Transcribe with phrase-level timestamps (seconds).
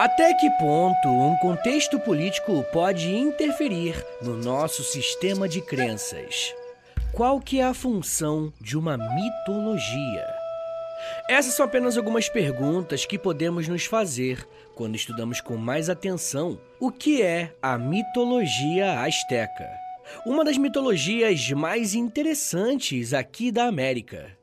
[0.00, 6.54] Até que ponto um contexto político pode interferir no nosso sistema de crenças?
[7.12, 10.26] Qual que é a função de uma mitologia?
[11.28, 16.90] Essas são apenas algumas perguntas que podemos nos fazer quando estudamos com mais atenção o
[16.90, 19.68] que é a mitologia asteca.
[20.24, 24.39] Uma das mitologias mais interessantes aqui da América.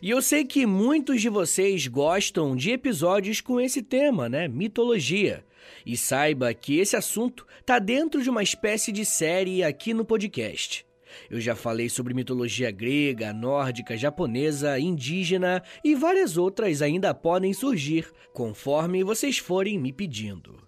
[0.00, 4.48] E eu sei que muitos de vocês gostam de episódios com esse tema, né?
[4.48, 5.44] Mitologia.
[5.84, 10.86] E saiba que esse assunto está dentro de uma espécie de série aqui no podcast.
[11.30, 18.10] Eu já falei sobre mitologia grega, nórdica, japonesa, indígena e várias outras ainda podem surgir
[18.32, 20.58] conforme vocês forem me pedindo.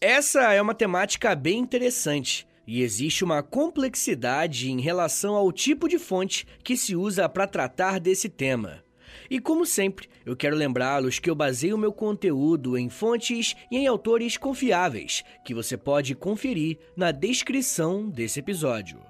[0.00, 5.98] Essa é uma temática bem interessante e existe uma complexidade em relação ao tipo de
[5.98, 8.82] fonte que se usa para tratar desse tema.
[9.30, 13.86] E como sempre, eu quero lembrá-los que eu baseio meu conteúdo em fontes e em
[13.86, 19.00] autores confiáveis, que você pode conferir na descrição desse episódio.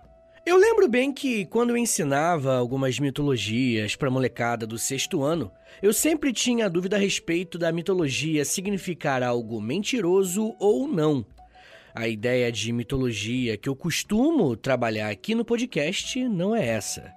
[0.47, 5.51] Eu lembro bem que quando eu ensinava algumas mitologias para molecada do sexto ano,
[5.83, 11.25] eu sempre tinha dúvida a respeito da mitologia significar algo mentiroso ou não.
[11.95, 17.15] A ideia de mitologia que eu costumo trabalhar aqui no podcast não é essa.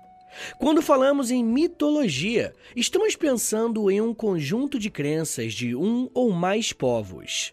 [0.60, 6.72] Quando falamos em mitologia, estamos pensando em um conjunto de crenças de um ou mais
[6.74, 7.52] povos.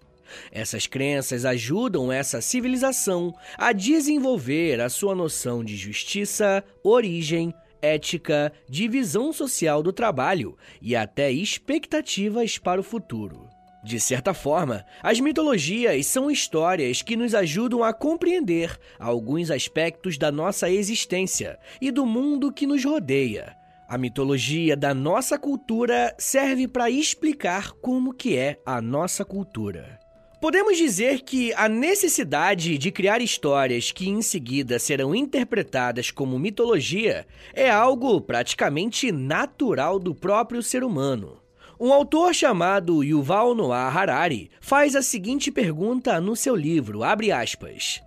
[0.52, 9.32] Essas crenças ajudam essa civilização a desenvolver a sua noção de justiça, origem, ética, divisão
[9.32, 13.53] social do trabalho e até expectativas para o futuro.
[13.84, 20.32] De certa forma, as mitologias são histórias que nos ajudam a compreender alguns aspectos da
[20.32, 23.54] nossa existência e do mundo que nos rodeia.
[23.86, 30.00] A mitologia da nossa cultura serve para explicar como que é a nossa cultura.
[30.40, 37.26] Podemos dizer que a necessidade de criar histórias que em seguida serão interpretadas como mitologia
[37.52, 41.43] é algo praticamente natural do próprio ser humano.
[41.78, 48.00] Um autor chamado Yuval Noah Harari faz a seguinte pergunta no seu livro, aspas.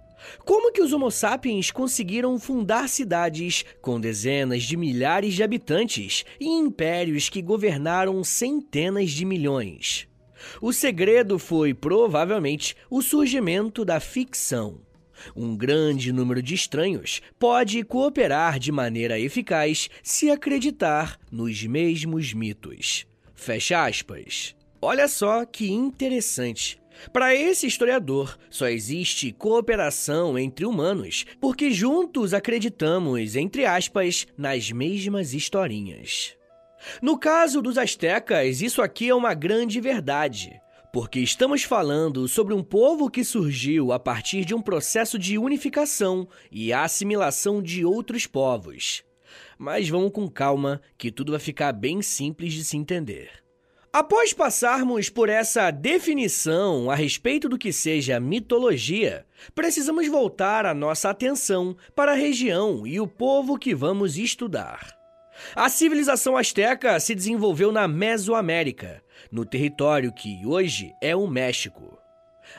[0.46, 6.46] Como que os Homo sapiens conseguiram fundar cidades com dezenas de milhares de habitantes e
[6.46, 10.08] impérios que governaram centenas de milhões?
[10.62, 14.80] O segredo foi provavelmente o surgimento da ficção.
[15.36, 23.07] Um grande número de estranhos pode cooperar de maneira eficaz se acreditar nos mesmos mitos.
[23.38, 24.56] Fecha aspas.
[24.82, 26.82] Olha só que interessante.
[27.14, 35.36] Para esse historiador, só existe cooperação entre humanos porque juntos acreditamos, entre aspas, nas mesmas
[35.36, 36.36] historinhas.
[37.00, 40.60] No caso dos astecas, isso aqui é uma grande verdade,
[40.92, 46.28] porque estamos falando sobre um povo que surgiu a partir de um processo de unificação
[46.52, 49.07] e assimilação de outros povos.
[49.58, 53.30] Mas vamos com calma, que tudo vai ficar bem simples de se entender.
[53.92, 59.26] Após passarmos por essa definição a respeito do que seja mitologia,
[59.56, 64.96] precisamos voltar a nossa atenção para a região e o povo que vamos estudar.
[65.56, 69.02] A civilização asteca se desenvolveu na Mesoamérica,
[69.32, 71.98] no território que hoje é o México.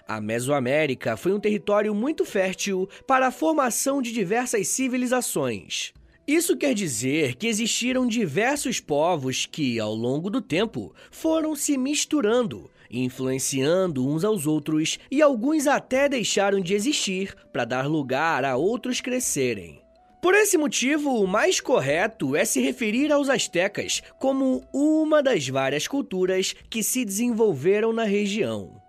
[0.07, 5.93] A Mesoamérica foi um território muito fértil para a formação de diversas civilizações.
[6.29, 12.71] Isso quer dizer que existiram diversos povos que, ao longo do tempo, foram se misturando,
[12.91, 19.01] influenciando uns aos outros e alguns até deixaram de existir para dar lugar a outros
[19.01, 19.81] crescerem.
[20.21, 25.89] Por esse motivo, o mais correto é se referir aos astecas como uma das várias
[25.89, 28.83] culturas que se desenvolveram na região.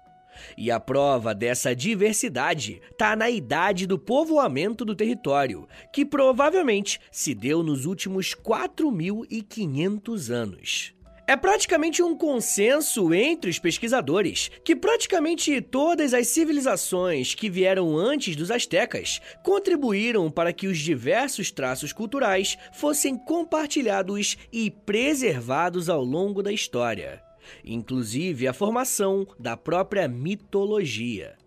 [0.58, 7.34] E a prova dessa diversidade está na idade do povoamento do território, que provavelmente se
[7.34, 11.00] deu nos últimos 4.500 anos.
[11.30, 18.36] É praticamente um consenso entre os pesquisadores que praticamente todas as civilizações que vieram antes
[18.36, 26.42] dos astecas contribuíram para que os diversos traços culturais fossem compartilhados e preservados ao longo
[26.42, 27.22] da história,
[27.64, 31.38] inclusive a formação da própria mitologia.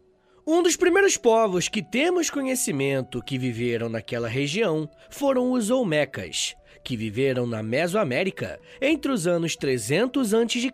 [0.46, 6.96] Um dos primeiros povos que temos conhecimento que viveram naquela região foram os Olmecas, que
[6.96, 10.70] viveram na Mesoamérica entre os anos 300 a.C.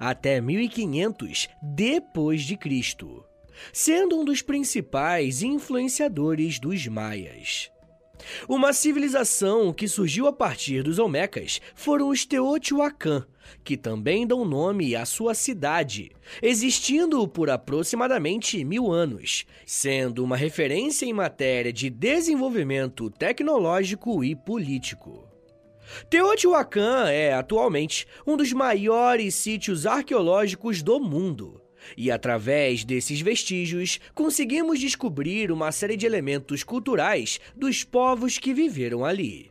[0.00, 3.24] até 1500 depois de Cristo,
[3.72, 7.70] sendo um dos principais influenciadores dos maias.
[8.48, 13.26] Uma civilização que surgiu a partir dos Olmecas foram os Teotihuacan,
[13.64, 16.10] que também dão nome à sua cidade,
[16.42, 25.26] existindo por aproximadamente mil anos, sendo uma referência em matéria de desenvolvimento tecnológico e político.
[26.10, 31.62] Teotihuacan é, atualmente, um dos maiores sítios arqueológicos do mundo.
[31.96, 39.04] E através desses vestígios, conseguimos descobrir uma série de elementos culturais dos povos que viveram
[39.04, 39.50] ali.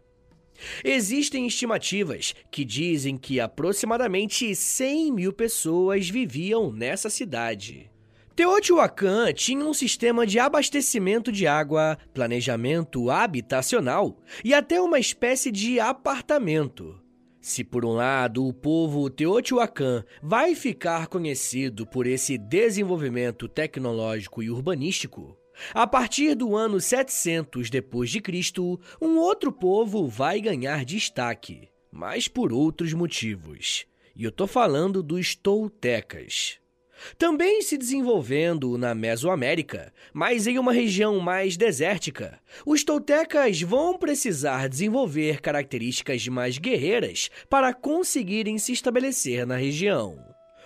[0.84, 7.90] Existem estimativas que dizem que aproximadamente 100 mil pessoas viviam nessa cidade.
[8.36, 15.80] Teotihuacan tinha um sistema de abastecimento de água, planejamento habitacional e até uma espécie de
[15.80, 17.07] apartamento.
[17.48, 24.50] Se por um lado o povo Teotihuacan vai ficar conhecido por esse desenvolvimento tecnológico e
[24.50, 25.38] urbanístico,
[25.74, 32.28] a partir do ano 700 depois de Cristo, um outro povo vai ganhar destaque, mas
[32.28, 33.86] por outros motivos.
[34.14, 36.60] E eu tô falando dos toltecas.
[37.18, 44.70] Também se desenvolvendo na Mesoamérica, mas em uma região mais desértica, os toltecas vão precisar
[44.70, 50.18] desenvolver características mais guerreiras para conseguirem se estabelecer na região.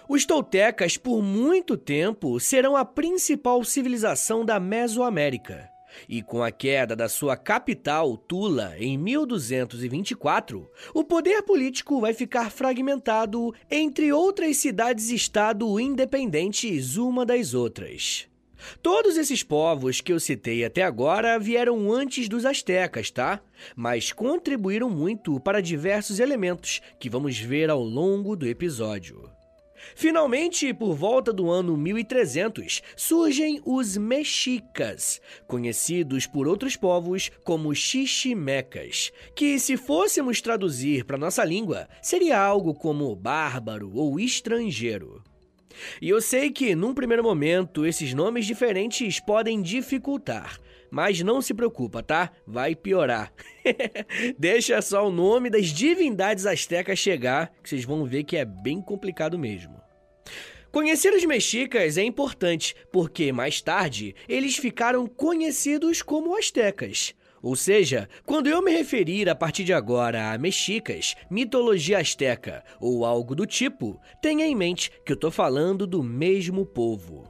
[0.09, 5.70] Os toltecas, por muito tempo, serão a principal civilização da Mesoamérica.
[6.07, 12.51] E com a queda da sua capital, Tula, em 1224, o poder político vai ficar
[12.51, 18.27] fragmentado entre outras cidades-estado independentes uma das outras.
[18.81, 23.41] Todos esses povos que eu citei até agora vieram antes dos astecas, tá?
[23.75, 29.30] Mas contribuíram muito para diversos elementos que vamos ver ao longo do episódio.
[29.95, 39.11] Finalmente, por volta do ano 1300, surgem os mexicas, conhecidos por outros povos como xiximecas,
[39.35, 45.23] que se fôssemos traduzir para nossa língua, seria algo como bárbaro ou estrangeiro.
[46.01, 50.59] E eu sei que, num primeiro momento, esses nomes diferentes podem dificultar,
[50.91, 52.29] mas não se preocupa, tá?
[52.45, 53.33] Vai piorar.
[54.37, 58.81] Deixa só o nome das divindades astecas chegar, que vocês vão ver que é bem
[58.81, 59.81] complicado mesmo.
[60.71, 67.13] Conhecer os mexicas é importante, porque mais tarde eles ficaram conhecidos como astecas.
[67.41, 73.03] Ou seja, quando eu me referir a partir de agora a mexicas, mitologia asteca ou
[73.03, 77.27] algo do tipo, tenha em mente que eu estou falando do mesmo povo.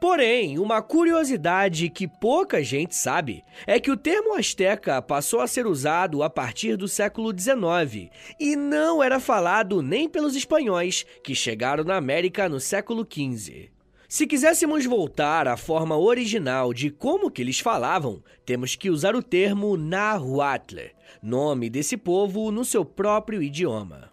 [0.00, 5.66] Porém, uma curiosidade que pouca gente sabe é que o termo asteca passou a ser
[5.66, 11.84] usado a partir do século XIX e não era falado nem pelos espanhóis que chegaram
[11.84, 13.70] na América no século XV.
[14.08, 19.22] Se quiséssemos voltar à forma original de como que eles falavam, temos que usar o
[19.22, 20.90] termo Nahuatl,
[21.22, 24.09] nome desse povo no seu próprio idioma.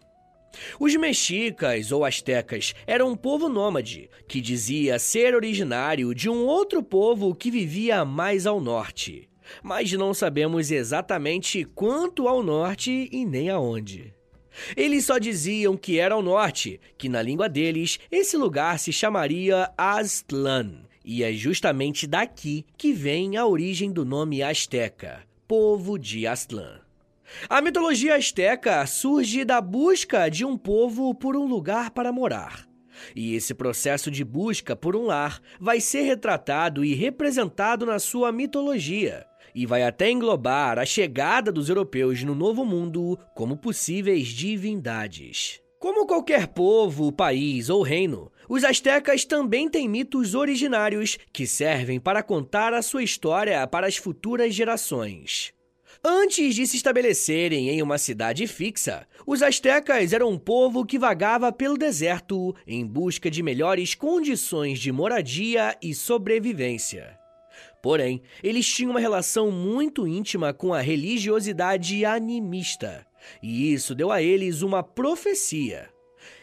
[0.80, 6.84] Os mexicas ou astecas eram um povo nômade que dizia ser originário de um outro
[6.84, 9.30] povo que vivia mais ao norte,
[9.64, 14.14] mas não sabemos exatamente quanto ao norte e nem aonde.
[14.76, 19.72] Eles só diziam que era ao norte, que na língua deles esse lugar se chamaria
[19.78, 26.87] Aztlan, e é justamente daqui que vem a origem do nome Azteca, povo de Aztlan.
[27.50, 32.68] A mitologia asteca surge da busca de um povo por um lugar para morar.
[33.16, 38.32] E esse processo de busca por um lar vai ser retratado e representado na sua
[38.32, 45.62] mitologia, e vai até englobar a chegada dos europeus no Novo Mundo como possíveis divindades.
[45.80, 52.24] Como qualquer povo, país ou reino, os astecas também têm mitos originários que servem para
[52.24, 55.54] contar a sua história para as futuras gerações.
[56.04, 61.52] Antes de se estabelecerem em uma cidade fixa, os astecas eram um povo que vagava
[61.52, 67.18] pelo deserto em busca de melhores condições de moradia e sobrevivência.
[67.82, 73.06] Porém, eles tinham uma relação muito íntima com a religiosidade animista,
[73.42, 75.90] e isso deu a eles uma profecia.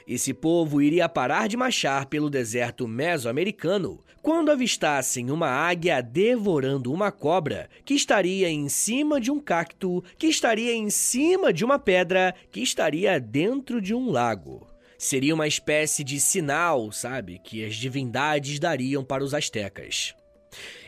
[0.06, 7.12] Esse povo iria parar de marchar pelo deserto mesoamericano quando avistassem uma águia devorando uma
[7.12, 12.34] cobra que estaria em cima de um cacto, que estaria em cima de uma pedra,
[12.50, 14.66] que estaria dentro de um lago.
[14.96, 20.14] Seria uma espécie de sinal, sabe, que as divindades dariam para os astecas.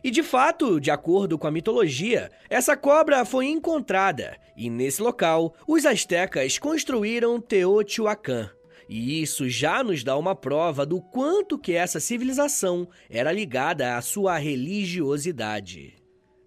[0.03, 5.55] E de fato, de acordo com a mitologia, essa cobra foi encontrada e nesse local
[5.69, 8.51] os astecas construíram Teotihuacan,
[8.89, 14.03] e isso já nos dá uma prova do quanto que essa civilização era ligada à
[14.03, 15.95] sua religiosidade.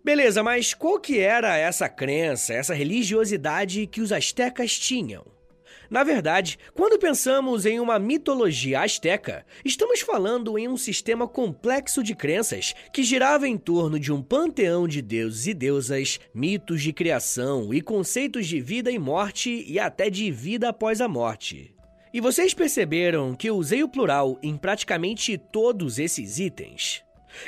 [0.03, 5.25] Beleza, mas qual que era essa crença, essa religiosidade que os astecas tinham?
[5.89, 12.13] Na verdade, quando pensamos em uma mitologia asteca, estamos falando em um sistema complexo de
[12.15, 17.73] crenças que girava em torno de um panteão de deuses e deusas, mitos de criação
[17.73, 21.73] e conceitos de vida e morte e até de vida após a morte.
[22.11, 27.03] E vocês perceberam que eu usei o plural em praticamente todos esses itens?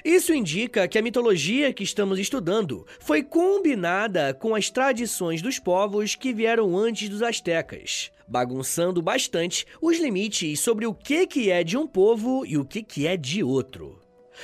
[0.06, 6.14] Isso indica que a mitologia que estamos estudando foi combinada com as tradições dos povos
[6.14, 11.76] que vieram antes dos astecas, bagunçando bastante os limites sobre o que, que é de
[11.76, 14.00] um povo e o que, que é de outro.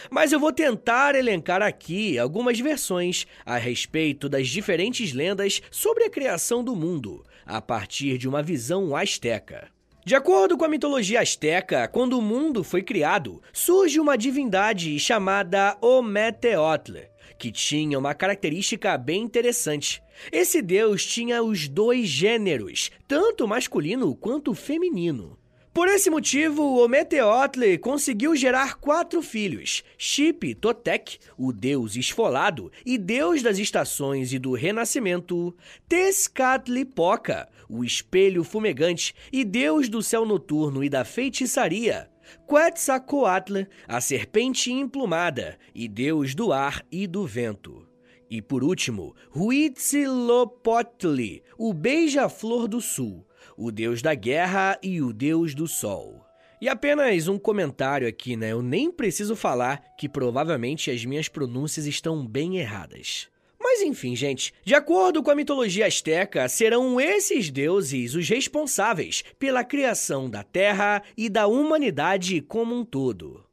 [0.09, 6.09] Mas eu vou tentar elencar aqui algumas versões a respeito das diferentes lendas sobre a
[6.09, 9.76] criação do mundo, a partir de uma visão asteca.
[10.07, 15.77] De acordo com a mitologia asteca, quando o mundo foi criado, surge uma divindade chamada
[15.81, 16.99] Ometeotl,
[17.37, 20.01] que tinha uma característica bem interessante.
[20.31, 25.37] Esse deus tinha os dois gêneros, tanto masculino quanto feminino.
[25.77, 32.97] Por esse motivo, o Meteotli conseguiu gerar quatro filhos: Chip Totek, o deus esfolado e
[32.97, 35.55] deus das estações e do renascimento,
[35.87, 42.09] Tezcatlipoca, o espelho fumegante e deus do céu noturno e da feitiçaria,
[42.49, 47.87] Quetzalcoatl, a serpente emplumada e deus do ar e do vento.
[48.27, 55.53] E por último, Huitzilopochtli, o beija-flor do sul, o deus da guerra e o deus
[55.53, 56.25] do sol.
[56.59, 58.51] E apenas um comentário aqui, né?
[58.51, 63.29] Eu nem preciso falar que provavelmente as minhas pronúncias estão bem erradas.
[63.59, 69.63] Mas enfim, gente, de acordo com a mitologia asteca, serão esses deuses os responsáveis pela
[69.63, 73.46] criação da Terra e da humanidade como um todo.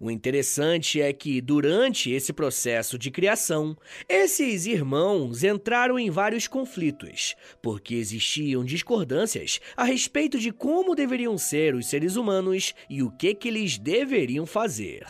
[0.00, 3.76] O interessante é que, durante esse processo de criação,
[4.08, 11.74] esses irmãos entraram em vários conflitos, porque existiam discordâncias a respeito de como deveriam ser
[11.74, 15.04] os seres humanos e o que, que eles deveriam fazer.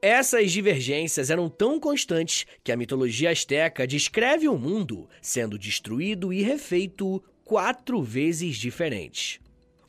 [0.00, 6.42] Essas divergências eram tão constantes que a mitologia asteca descreve o mundo sendo destruído e
[6.42, 9.40] refeito quatro vezes diferentes.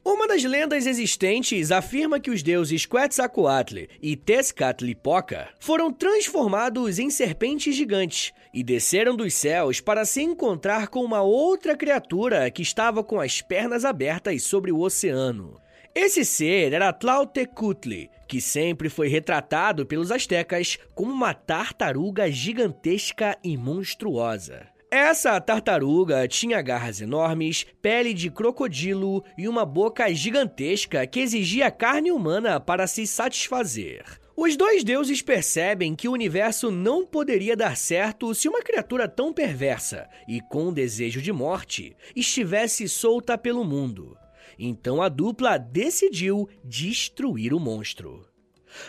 [0.06, 7.76] Uma das lendas existentes afirma que os deuses Quetzalcoatl e Tezcatlipoca foram transformados em serpentes
[7.76, 13.20] gigantes e desceram dos céus para se encontrar com uma outra criatura que estava com
[13.20, 15.60] as pernas abertas sobre o oceano.
[15.96, 23.58] Esse ser era Tlautecutli, que sempre foi retratado pelos astecas como uma tartaruga gigantesca e
[23.58, 24.75] monstruosa.
[24.92, 32.12] Essa tartaruga tinha garras enormes, pele de crocodilo e uma boca gigantesca que exigia carne
[32.12, 34.04] humana para se satisfazer.
[34.38, 39.32] Os dois deuses percebem que o universo não poderia dar certo se uma criatura tão
[39.32, 44.18] perversa e com desejo de morte estivesse solta pelo mundo.
[44.60, 48.26] Então a dupla decidiu destruir o monstro.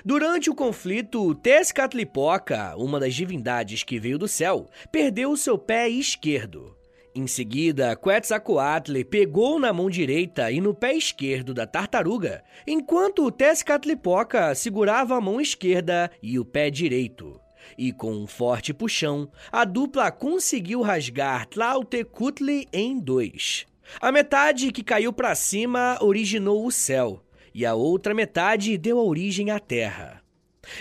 [0.04, 6.76] Durante o conflito, Tezcatlipoca, uma das divindades que veio do céu, perdeu seu pé esquerdo.
[7.14, 14.54] Em seguida, Quetzalcoatl pegou na mão direita e no pé esquerdo da tartaruga, enquanto Tezcatlipoca
[14.54, 17.40] segurava a mão esquerda e o pé direito.
[17.78, 23.64] E com um forte puxão, a dupla conseguiu rasgar Tlautecutli em dois.
[23.99, 27.23] A metade que caiu para cima originou o céu,
[27.56, 30.20] e a outra metade deu origem à Terra.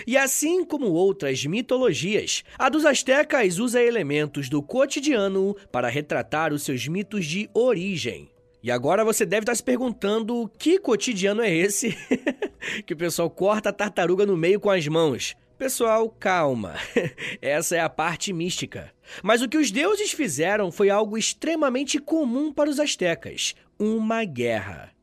[0.06, 6.64] E assim como outras mitologias, a dos astecas usa elementos do cotidiano para retratar os
[6.64, 8.28] seus mitos de origem.
[8.62, 11.96] E agora você deve estar se perguntando que cotidiano é esse
[12.84, 15.34] que o pessoal corta a tartaruga no meio com as mãos.
[15.56, 16.74] Pessoal, calma.
[17.40, 18.92] Essa é a parte mística.
[19.22, 24.94] Mas o que os deuses fizeram foi algo extremamente comum para os astecas: uma guerra.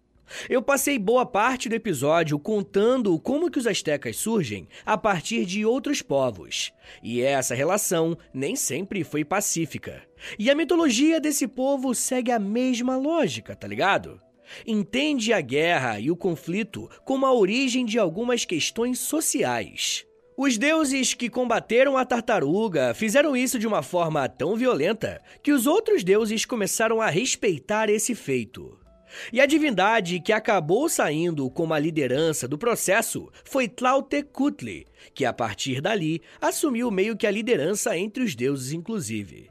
[0.49, 5.65] Eu passei boa parte do episódio contando como que os astecas surgem a partir de
[5.65, 6.71] outros povos.
[7.01, 10.03] E essa relação nem sempre foi pacífica.
[10.37, 14.21] E a mitologia desse povo segue a mesma lógica, tá ligado?
[14.65, 20.05] Entende a guerra e o conflito como a origem de algumas questões sociais.
[20.35, 25.67] Os deuses que combateram a tartaruga fizeram isso de uma forma tão violenta que os
[25.67, 28.82] outros deuses começaram a respeitar esse feito.
[29.31, 35.33] E a divindade que acabou saindo como a liderança do processo foi Tlautecutli, que a
[35.33, 39.49] partir dali assumiu meio que a liderança entre os deuses, inclusive.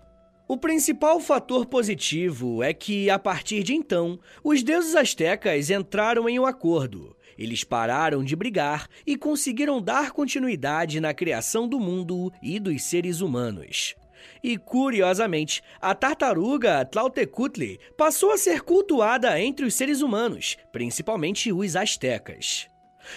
[0.49, 6.39] O principal fator positivo é que, a partir de então, os deuses astecas entraram em
[6.39, 12.59] um acordo eles pararam de brigar e conseguiram dar continuidade na criação do mundo e
[12.59, 13.95] dos seres humanos.
[14.43, 21.77] E, curiosamente, a tartaruga Tlautecutli passou a ser cultuada entre os seres humanos, principalmente os
[21.77, 22.69] astecas.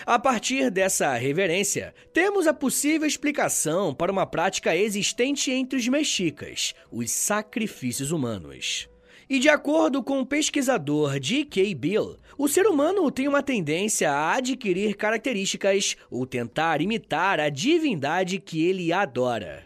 [0.05, 6.73] A partir dessa reverência, temos a possível explicação para uma prática existente entre os mexicas,
[6.91, 8.89] os sacrifícios humanos.
[9.27, 11.73] E de acordo com o pesquisador D.K.
[11.73, 18.39] Bill, o ser humano tem uma tendência a adquirir características ou tentar imitar a divindade
[18.39, 19.64] que ele adora.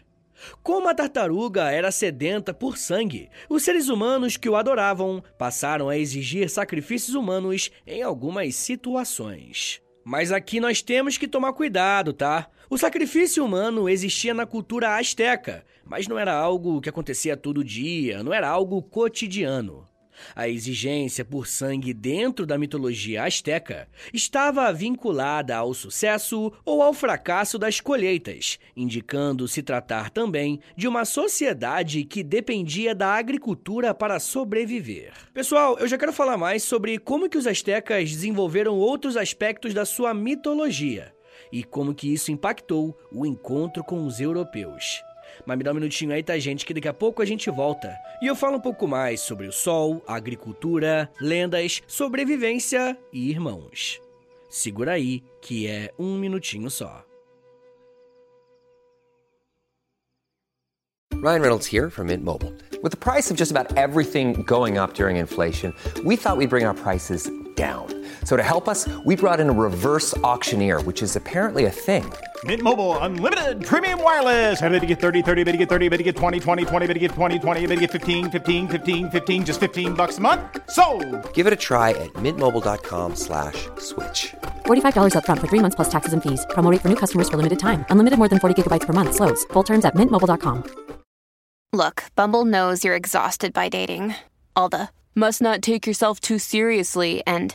[0.62, 5.98] Como a tartaruga era sedenta por sangue, os seres humanos que o adoravam passaram a
[5.98, 9.80] exigir sacrifícios humanos em algumas situações.
[10.04, 12.48] Mas aqui nós temos que tomar cuidado, tá?
[12.68, 18.22] O sacrifício humano existia na cultura asteca, mas não era algo que acontecia todo dia,
[18.22, 19.89] não era algo cotidiano.
[20.34, 27.58] A exigência por sangue dentro da mitologia asteca estava vinculada ao sucesso ou ao fracasso
[27.58, 35.12] das colheitas, indicando se tratar também de uma sociedade que dependia da agricultura para sobreviver.
[35.32, 39.84] Pessoal, eu já quero falar mais sobre como que os astecas desenvolveram outros aspectos da
[39.84, 41.14] sua mitologia
[41.52, 45.02] e como que isso impactou o encontro com os europeus.
[45.46, 46.64] Mas me dá um minutinho aí, tá, gente?
[46.64, 47.94] Que daqui a pouco a gente volta.
[48.22, 54.00] E eu falo um pouco mais sobre o sol, agricultura, lendas, sobrevivência e irmãos.
[54.48, 57.04] Segura aí, que é um minutinho só.
[61.22, 62.54] Ryan Reynolds here from Mint Mobile.
[62.82, 66.64] With the price of just about everything going up during inflation, we thought we'd bring
[66.64, 67.99] our prices down.
[68.24, 72.10] So to help us, we brought in a reverse auctioneer, which is apparently a thing.
[72.44, 74.62] Mint Mobile unlimited premium wireless.
[74.62, 76.86] Ready to get 30, 30, bit to get 30, bit to get 20, 20, 20,
[76.86, 80.16] bit to get 20, 20, bit to get 15, 15, 15, 15 just 15 bucks
[80.16, 80.40] a month.
[80.70, 80.84] So,
[81.34, 83.68] Give it a try at mintmobile.com/switch.
[83.76, 86.46] slash $45 up front for 3 months plus taxes and fees.
[86.54, 87.84] Promo rate for new customers for limited time.
[87.90, 89.44] Unlimited more than 40 gigabytes per month slows.
[89.52, 90.64] Full terms at mintmobile.com.
[91.72, 94.14] Look, Bumble knows you're exhausted by dating.
[94.56, 97.54] All the must not take yourself too seriously and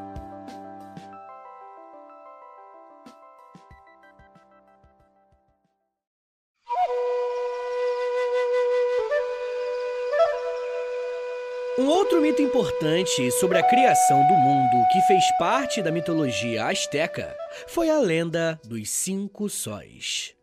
[11.81, 17.35] Um outro mito importante sobre a criação do mundo que fez parte da mitologia asteca
[17.67, 20.35] foi a lenda dos cinco sóis.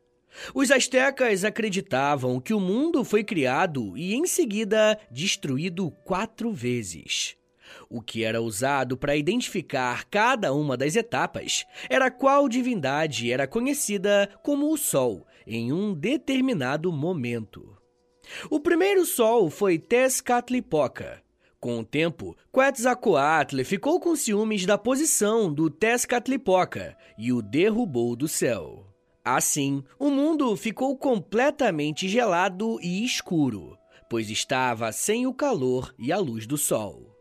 [0.53, 7.37] Os astecas acreditavam que o mundo foi criado e em seguida destruído quatro vezes.
[7.89, 14.29] O que era usado para identificar cada uma das etapas era qual divindade era conhecida
[14.43, 17.79] como o Sol em um determinado momento.
[18.51, 21.23] O primeiro sol foi Tezcatlipoca,
[21.61, 28.29] Com o tempo, Quetzalcoatl ficou com ciúmes da posição do Tezcatlipoca e o derrubou do
[28.29, 28.87] céu.
[29.25, 33.77] Assim, o mundo ficou completamente gelado e escuro,
[34.09, 37.15] pois estava sem o calor e a luz do sol.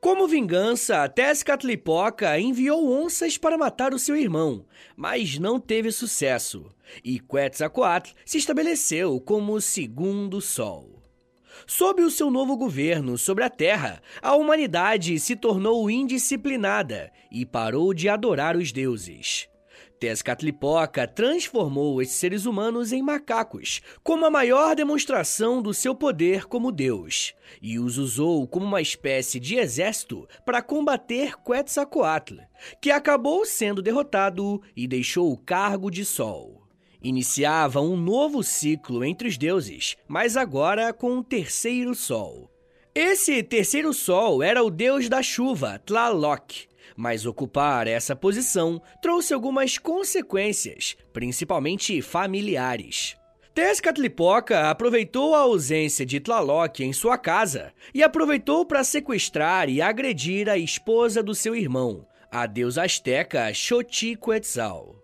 [0.00, 6.68] Como vingança, Tezcatlipoca enviou onças para matar o seu irmão, mas não teve sucesso,
[7.02, 10.93] e Quetzalcoatl se estabeleceu como segundo sol.
[11.66, 17.94] Sob o seu novo governo sobre a Terra, a humanidade se tornou indisciplinada e parou
[17.94, 19.48] de adorar os deuses.
[19.98, 26.72] Tezcatlipoca transformou esses seres humanos em macacos, como a maior demonstração do seu poder como
[26.72, 32.36] deus, e os usou como uma espécie de exército para combater Quetzalcoatl,
[32.80, 36.63] que acabou sendo derrotado e deixou o cargo de Sol.
[37.04, 42.50] Iniciava um novo ciclo entre os deuses, mas agora com um terceiro sol.
[42.94, 49.76] Esse terceiro sol era o deus da chuva, Tlaloc, mas ocupar essa posição trouxe algumas
[49.76, 53.16] consequências, principalmente familiares.
[53.54, 60.48] Tezcatlipoca aproveitou a ausência de Tlaloc em sua casa e aproveitou para sequestrar e agredir
[60.48, 65.03] a esposa do seu irmão, a deusa asteca Xochiquetzal.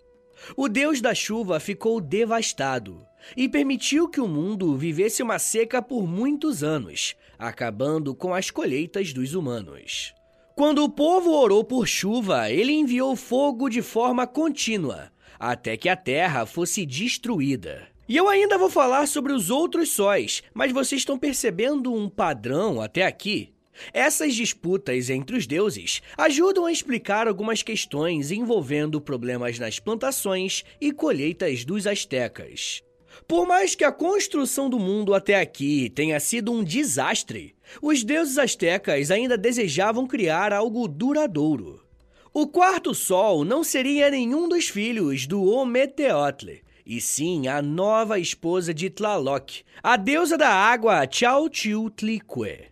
[0.57, 6.07] O deus da chuva ficou devastado e permitiu que o mundo vivesse uma seca por
[6.07, 10.14] muitos anos, acabando com as colheitas dos humanos.
[10.55, 15.96] Quando o povo orou por chuva, ele enviou fogo de forma contínua, até que a
[15.96, 17.88] terra fosse destruída.
[18.09, 22.81] E eu ainda vou falar sobre os outros sóis, mas vocês estão percebendo um padrão
[22.81, 23.55] até aqui?
[23.92, 30.92] Essas disputas entre os deuses ajudam a explicar algumas questões envolvendo problemas nas plantações e
[30.92, 32.83] colheitas dos astecas.
[33.26, 38.38] Por mais que a construção do mundo até aqui tenha sido um desastre, os deuses
[38.38, 41.83] astecas ainda desejavam criar algo duradouro.
[42.33, 46.50] O quarto sol não seria nenhum dos filhos do Ometeotl,
[46.87, 52.70] e sim a nova esposa de Tlaloc, a deusa da água Chalchiutlicue.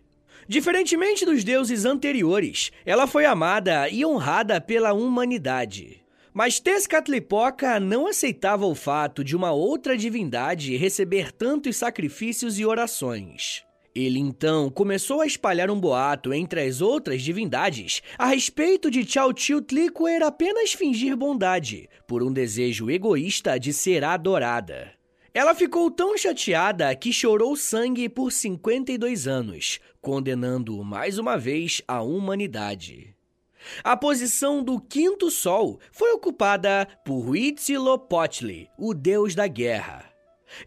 [0.49, 6.01] Diferentemente dos deuses anteriores, ela foi amada e honrada pela humanidade.
[6.33, 13.63] Mas Tezcatlipoca não aceitava o fato de uma outra divindade receber tantos sacrifícios e orações.
[13.93, 20.23] Ele então começou a espalhar um boato entre as outras divindades a respeito de Chalchiutlicuer
[20.23, 24.98] apenas fingir bondade, por um desejo egoísta de ser adorada.
[25.39, 32.01] Ela ficou tão chateada que chorou sangue por 52 anos, condenando mais uma vez a
[32.01, 33.15] humanidade.
[33.81, 40.03] A posição do quinto sol foi ocupada por Huitzilopochtli, o deus da guerra.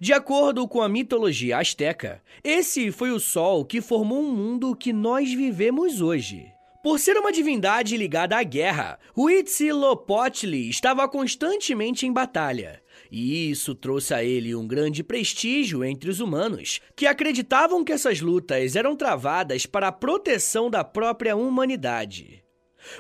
[0.00, 4.90] De acordo com a mitologia asteca, esse foi o sol que formou um mundo que
[4.90, 6.50] nós vivemos hoje.
[6.82, 12.81] Por ser uma divindade ligada à guerra, Huitzilopochtli estava constantemente em batalha,
[13.12, 18.22] e isso trouxe a ele um grande prestígio entre os humanos, que acreditavam que essas
[18.22, 22.42] lutas eram travadas para a proteção da própria humanidade.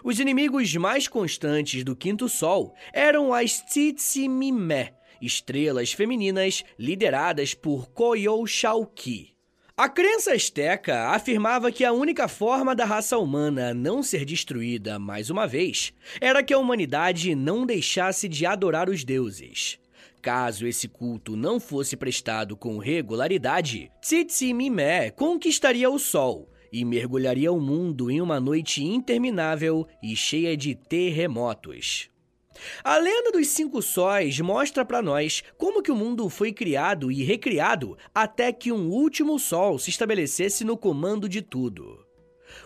[0.04, 9.32] Os inimigos mais constantes do Quinto Sol eram as Tsitsimimé, estrelas femininas lideradas por Koyoshalki.
[9.74, 15.30] A crença asteca afirmava que a única forma da raça humana não ser destruída mais
[15.30, 19.81] uma vez era que a humanidade não deixasse de adorar os deuses.
[20.22, 27.60] Caso esse culto não fosse prestado com regularidade, Tsitsimimé conquistaria o Sol e mergulharia o
[27.60, 32.08] mundo em uma noite interminável e cheia de terremotos.
[32.84, 37.24] A lenda dos cinco sóis mostra para nós como que o mundo foi criado e
[37.24, 41.98] recriado até que um último sol se estabelecesse no comando de tudo.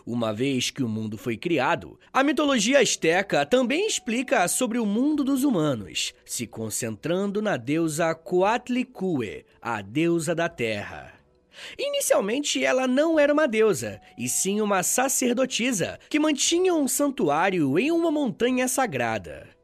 [0.06, 5.24] Uma vez que o mundo foi criado, a mitologia asteca também explica sobre o mundo
[5.24, 11.12] dos humanos, se concentrando na deusa Coatlicue, a deusa da terra.
[11.76, 17.90] Inicialmente, ela não era uma deusa, e sim uma sacerdotisa que mantinha um santuário em
[17.90, 19.55] uma montanha sagrada.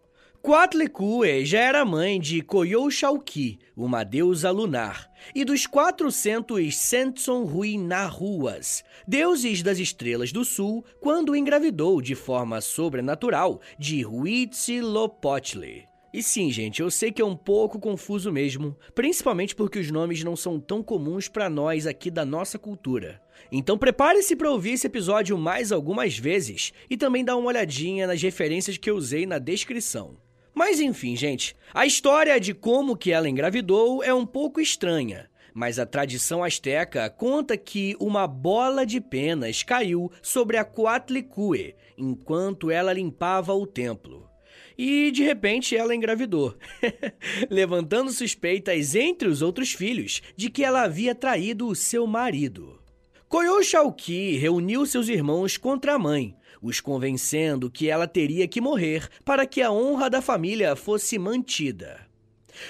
[0.43, 8.83] Coatlicue já era mãe de Coyolxauqui, uma deusa lunar, e dos 400 Sentson Rui Nahuas,
[9.07, 15.85] deuses das estrelas do sul, quando engravidou de forma sobrenatural de Huitzilopochtli.
[16.13, 20.25] E sim, gente, eu sei que é um pouco confuso mesmo, principalmente porque os nomes
[20.25, 23.23] não são tão comuns para nós aqui da nossa cultura.
[23.51, 28.21] Então prepare-se para ouvir esse episódio mais algumas vezes e também dar uma olhadinha nas
[28.21, 30.17] referências que eu usei na descrição.
[30.55, 35.79] Mas enfim, gente, a história de como que ela engravidou é um pouco estranha, Mas
[35.79, 42.93] a tradição asteca conta que uma bola de penas caiu sobre a Coatlicue enquanto ela
[42.93, 44.29] limpava o templo.
[44.77, 46.57] E de repente ela engravidou,
[47.51, 52.81] levantando suspeitas entre os outros filhos de que ela havia traído o seu marido.
[53.29, 59.45] Koyoshalki reuniu seus irmãos contra a mãe, os convencendo que ela teria que morrer para
[59.45, 62.07] que a honra da família fosse mantida.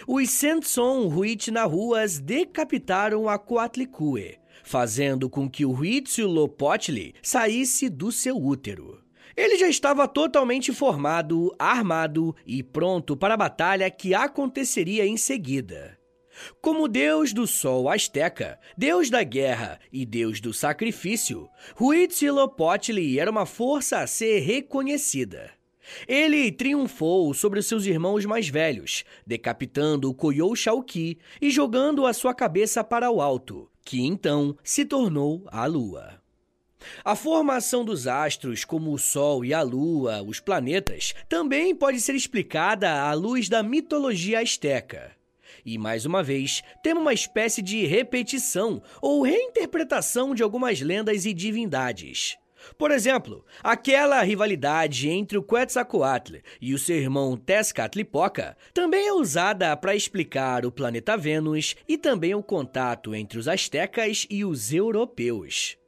[0.06, 9.00] Os Senson Huitnahuas decapitaram a Coatlicue, fazendo com que o Huitzilopochtli saísse do seu útero.
[9.36, 15.98] Ele já estava totalmente formado, armado e pronto para a batalha que aconteceria em seguida.
[16.60, 21.48] Como deus do sol asteca, deus da guerra e deus do sacrifício,
[21.80, 25.50] Huitzilopochtli era uma força a ser reconhecida.
[26.06, 30.54] Ele triunfou sobre seus irmãos mais velhos, decapitando o Koyou
[31.40, 36.22] e jogando a sua cabeça para o alto, que então se tornou a lua.
[37.04, 42.14] A formação dos astros, como o Sol e a Lua, os planetas, também pode ser
[42.14, 45.12] explicada à luz da mitologia asteca.
[45.64, 51.32] E mais uma vez, temos uma espécie de repetição ou reinterpretação de algumas lendas e
[51.32, 52.36] divindades.
[52.78, 59.76] Por exemplo, aquela rivalidade entre o Quetzalcoatl e o seu irmão Tezcatlipoca também é usada
[59.76, 65.81] para explicar o planeta Vênus e também o contato entre os astecas e os europeus.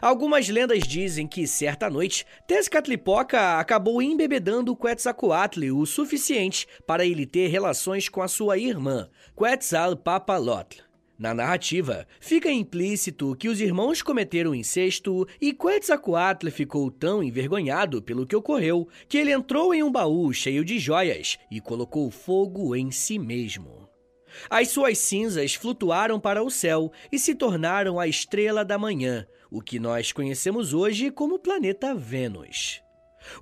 [0.00, 7.48] Algumas lendas dizem que, certa noite, Tezcatlipoca acabou embebedando Quetzalcoatl o suficiente para ele ter
[7.48, 10.86] relações com a sua irmã, Quetzalpapalotl.
[11.18, 18.26] Na narrativa, fica implícito que os irmãos cometeram incesto e Quetzalcoatl ficou tão envergonhado pelo
[18.26, 22.90] que ocorreu que ele entrou em um baú cheio de joias e colocou fogo em
[22.90, 23.88] si mesmo.
[24.50, 29.60] As suas cinzas flutuaram para o céu e se tornaram a estrela da manhã, o
[29.60, 32.82] que nós conhecemos hoje como planeta Vênus.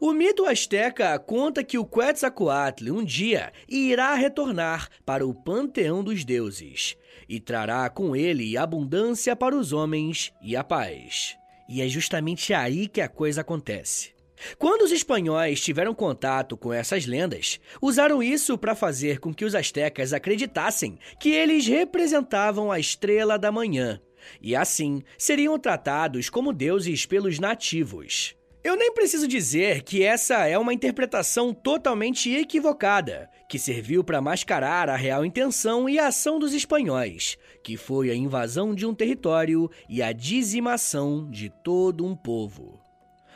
[0.01, 6.25] O mito asteca conta que o Quetzalcoatl um dia irá retornar para o panteão dos
[6.25, 6.97] deuses
[7.29, 11.37] e trará com ele abundância para os homens e a paz.
[11.69, 14.13] E é justamente aí que a coisa acontece.
[14.59, 19.55] Quando os espanhóis tiveram contato com essas lendas, usaram isso para fazer com que os
[19.55, 24.01] astecas acreditassem que eles representavam a estrela da manhã
[24.41, 28.35] e assim seriam tratados como deuses pelos nativos.
[28.65, 34.89] Eu nem preciso dizer que essa é uma interpretação totalmente equivocada, que serviu para mascarar
[34.89, 40.03] a real intenção e ação dos espanhóis, que foi a invasão de um território e
[40.03, 42.81] a dizimação de todo um povo.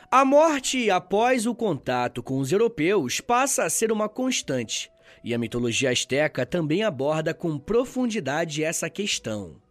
[0.09, 4.89] A morte após o contato com os europeus passa a ser uma constante,
[5.23, 9.61] e a mitologia asteca também aborda com profundidade essa questão.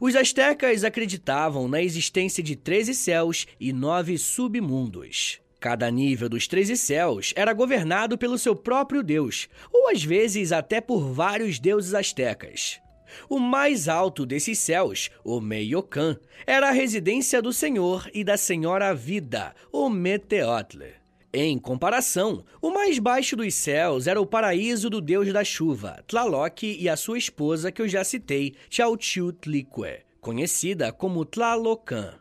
[0.00, 5.40] Os astecas acreditavam na existência de 13 céus e nove submundos.
[5.60, 10.80] Cada nível dos 13 céus era governado pelo seu próprio deus, ou às vezes até
[10.80, 12.80] por vários deuses astecas.
[13.28, 18.94] O mais alto desses céus, o Meiocan, era a residência do Senhor e da Senhora
[18.94, 21.01] Vida, o Meteotl.
[21.34, 26.62] Em comparação, o mais baixo dos céus era o paraíso do deus da chuva, Tlaloc,
[26.62, 32.12] e a sua esposa que eu já citei, Chalchutlique, conhecida como Tlalocan.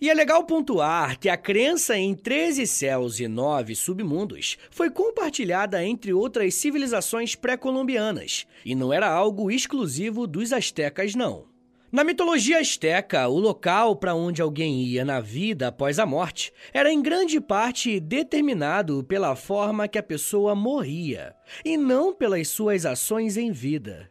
[0.00, 5.84] E é legal pontuar que a crença em 13 céus e 9 submundos foi compartilhada
[5.84, 11.51] entre outras civilizações pré-colombianas, e não era algo exclusivo dos astecas, não.
[11.92, 16.90] Na mitologia asteca, o local para onde alguém ia na vida após a morte era
[16.90, 23.36] em grande parte determinado pela forma que a pessoa morria, e não pelas suas ações
[23.36, 24.10] em vida.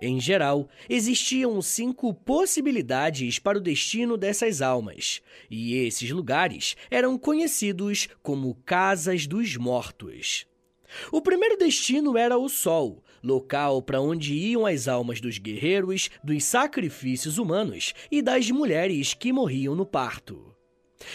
[0.00, 8.08] Em geral, existiam cinco possibilidades para o destino dessas almas, e esses lugares eram conhecidos
[8.20, 10.44] como Casas dos Mortos.
[11.12, 16.44] O primeiro destino era o Sol, local para onde iam as almas dos guerreiros, dos
[16.44, 20.52] sacrifícios humanos e das mulheres que morriam no parto.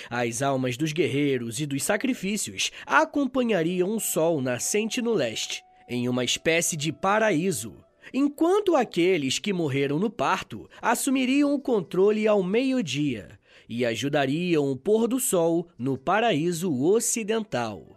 [0.10, 6.24] As almas dos guerreiros e dos sacrifícios acompanhariam o sol nascente no leste, em uma
[6.24, 7.76] espécie de paraíso,
[8.14, 13.38] enquanto aqueles que morreram no parto assumiriam o controle ao meio-dia
[13.70, 17.97] e ajudariam o pôr do sol no paraíso ocidental.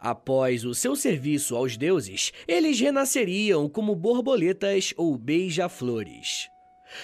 [0.00, 6.48] Após o seu serviço aos deuses, eles renasceriam como borboletas ou beija-flores.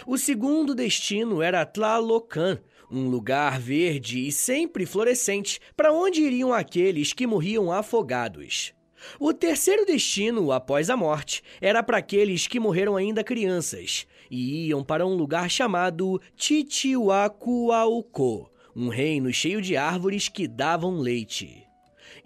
[0.06, 2.58] O segundo destino era Tlalocan,
[2.90, 8.72] um lugar verde e sempre florescente para onde iriam aqueles que morriam afogados.
[9.20, 14.82] O terceiro destino, após a morte, era para aqueles que morreram ainda crianças, e iam
[14.82, 21.65] para um lugar chamado Titiwakauco, um reino cheio de árvores que davam leite.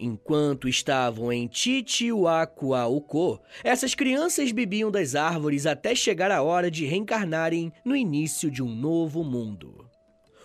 [0.02, 7.70] Enquanto estavam em Titiwakauco, essas crianças bebiam das árvores até chegar a hora de reencarnarem
[7.84, 9.86] no início de um novo mundo.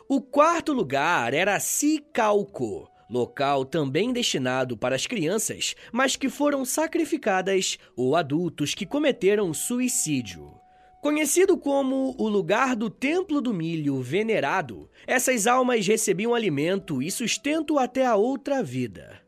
[0.10, 7.78] O quarto lugar era Sicalco, local também destinado para as crianças, mas que foram sacrificadas
[7.96, 10.54] ou adultos que cometeram suicídio.
[11.02, 17.80] Conhecido como o lugar do Templo do Milho Venerado, essas almas recebiam alimento e sustento
[17.80, 19.24] até a outra vida.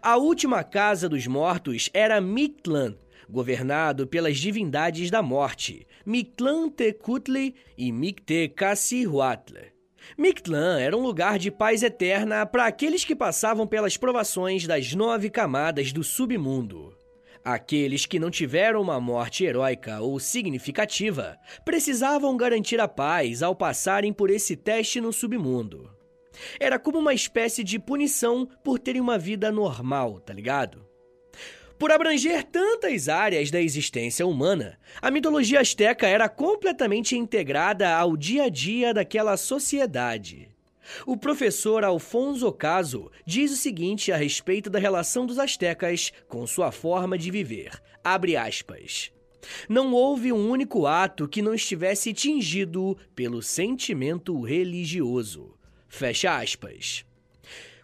[0.00, 2.96] A última casa dos mortos era Mictlan,
[3.28, 9.74] governado pelas divindades da morte, Mictlantecuhtli e Mictecacihuatl.
[10.18, 15.30] Mictlan era um lugar de paz eterna para aqueles que passavam pelas provações das nove
[15.30, 16.94] camadas do submundo.
[17.44, 24.12] Aqueles que não tiveram uma morte heróica ou significativa precisavam garantir a paz ao passarem
[24.12, 25.93] por esse teste no submundo.
[26.58, 30.86] Era como uma espécie de punição por terem uma vida normal, tá ligado?
[31.78, 38.44] Por abranger tantas áreas da existência humana, a mitologia asteca era completamente integrada ao dia
[38.44, 40.48] a dia daquela sociedade.
[41.06, 46.70] O professor Alfonso Caso diz o seguinte a respeito da relação dos astecas com sua
[46.70, 47.70] forma de viver.
[48.02, 49.10] Abre aspas.
[49.68, 55.53] Não houve um único ato que não estivesse tingido pelo sentimento religioso.
[55.94, 57.04] Fecha aspas.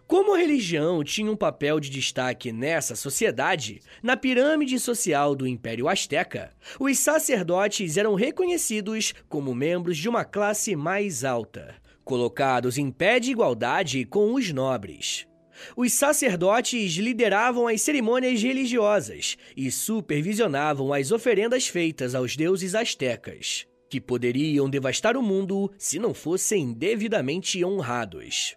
[0.05, 5.87] Como a religião tinha um papel de destaque nessa sociedade, na pirâmide social do Império
[5.87, 13.17] Azteca, os sacerdotes eram reconhecidos como membros de uma classe mais alta, colocados em pé
[13.17, 15.25] de igualdade com os nobres.
[15.77, 23.99] Os sacerdotes lideravam as cerimônias religiosas e supervisionavam as oferendas feitas aos deuses astecas que
[23.99, 28.55] poderiam devastar o mundo se não fossem devidamente honrados.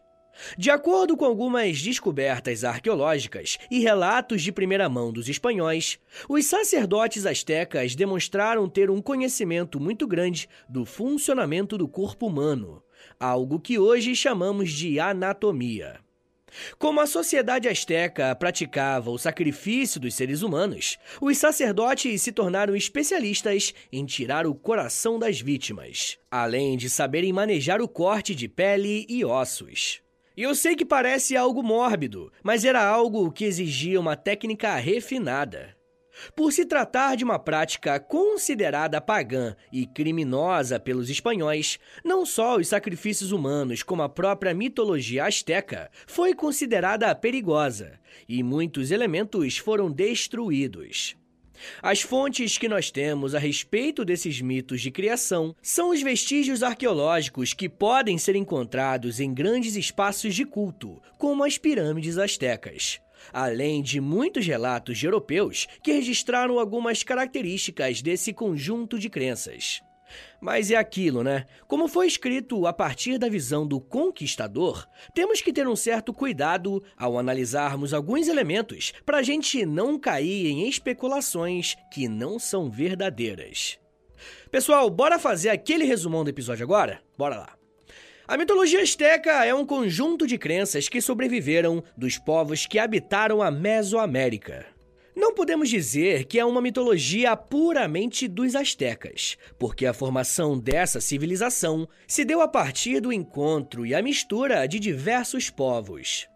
[0.56, 7.26] De acordo com algumas descobertas arqueológicas e relatos de primeira mão dos espanhóis, os sacerdotes
[7.26, 12.80] astecas demonstraram ter um conhecimento muito grande do funcionamento do corpo humano,
[13.18, 16.03] algo que hoje chamamos de anatomia.
[16.78, 23.74] Como a sociedade asteca praticava o sacrifício dos seres humanos, os sacerdotes se tornaram especialistas
[23.92, 29.24] em tirar o coração das vítimas, além de saberem manejar o corte de pele e
[29.24, 30.00] ossos.
[30.36, 35.76] E eu sei que parece algo mórbido, mas era algo que exigia uma técnica refinada.
[36.34, 42.68] Por se tratar de uma prática considerada pagã e criminosa pelos espanhóis, não só os
[42.68, 47.98] sacrifícios humanos, como a própria mitologia asteca, foi considerada perigosa,
[48.28, 51.16] e muitos elementos foram destruídos.
[51.80, 57.54] As fontes que nós temos a respeito desses mitos de criação são os vestígios arqueológicos
[57.54, 63.00] que podem ser encontrados em grandes espaços de culto, como as pirâmides astecas
[63.32, 69.82] além de muitos relatos de europeus que registraram algumas características desse conjunto de crenças.
[70.40, 71.46] Mas é aquilo, né?
[71.66, 76.82] Como foi escrito a partir da visão do conquistador, temos que ter um certo cuidado
[76.96, 83.78] ao analisarmos alguns elementos para a gente não cair em especulações que não são verdadeiras.
[84.50, 87.00] Pessoal, bora fazer aquele resumão do episódio agora?
[87.16, 87.63] Bora lá!
[88.26, 93.50] A mitologia asteca é um conjunto de crenças que sobreviveram dos povos que habitaram a
[93.50, 94.64] Mesoamérica.
[95.14, 101.86] Não podemos dizer que é uma mitologia puramente dos astecas, porque a formação dessa civilização
[102.08, 106.26] se deu a partir do encontro e a mistura de diversos povos.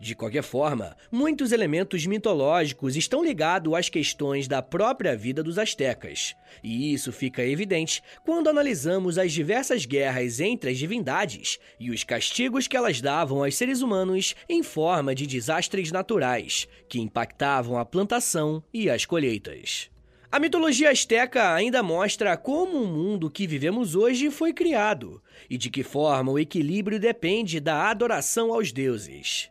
[0.00, 6.34] De qualquer forma, muitos elementos mitológicos estão ligados às questões da própria vida dos astecas,
[6.64, 12.66] e isso fica evidente quando analisamos as diversas guerras entre as divindades e os castigos
[12.66, 18.62] que elas davam aos seres humanos em forma de desastres naturais, que impactavam a plantação
[18.72, 19.90] e as colheitas.
[20.32, 25.68] A mitologia asteca ainda mostra como o mundo que vivemos hoje foi criado e de
[25.68, 29.50] que forma o equilíbrio depende da adoração aos deuses.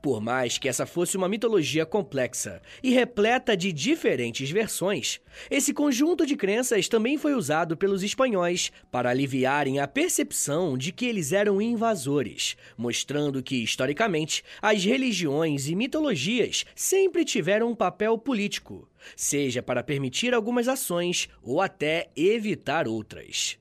[0.00, 5.20] Por mais que essa fosse uma mitologia complexa e repleta de diferentes versões,
[5.50, 11.06] esse conjunto de crenças também foi usado pelos espanhóis para aliviarem a percepção de que
[11.06, 18.88] eles eram invasores, mostrando que, historicamente, as religiões e mitologias sempre tiveram um papel político,
[19.16, 23.58] seja para permitir algumas ações ou até evitar outras.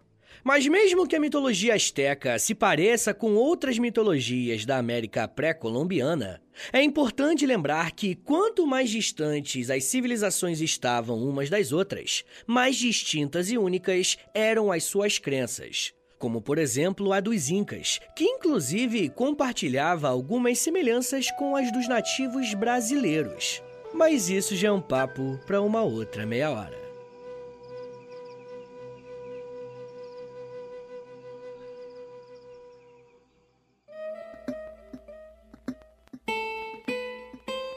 [0.47, 6.41] Mas mesmo que a mitologia asteca se pareça com outras mitologias da América pré-colombiana,
[6.71, 13.51] é importante lembrar que quanto mais distantes as civilizações estavam umas das outras, mais distintas
[13.51, 15.91] e únicas eram as suas crenças.
[16.17, 22.53] Como, por exemplo, a dos Incas, que inclusive compartilhava algumas semelhanças com as dos nativos
[22.53, 23.61] brasileiros.
[23.93, 26.86] Mas isso já é um papo para uma outra meia hora.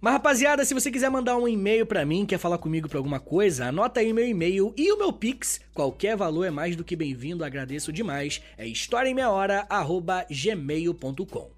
[0.00, 3.18] Mas rapaziada, se você quiser mandar um e-mail para mim, quer falar comigo para alguma
[3.18, 5.60] coisa, anota aí meu e-mail e o meu Pix.
[5.74, 8.40] Qualquer valor é mais do que bem-vindo, agradeço demais.
[8.56, 11.57] É historiaemmeiahora@gmail.com.